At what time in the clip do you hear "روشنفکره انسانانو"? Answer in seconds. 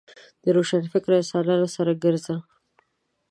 0.55-1.67